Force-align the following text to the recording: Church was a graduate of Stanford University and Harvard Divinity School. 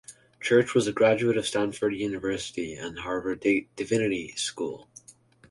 Church 0.39 0.73
was 0.73 0.87
a 0.87 0.91
graduate 0.91 1.37
of 1.37 1.45
Stanford 1.45 1.93
University 1.95 2.73
and 2.73 2.97
Harvard 2.97 3.45
Divinity 3.75 4.29
School. 4.35 4.89